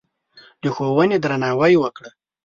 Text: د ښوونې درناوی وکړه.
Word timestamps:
د 0.61 0.63
ښوونې 0.75 1.17
درناوی 1.23 1.73
وکړه. 1.79 2.09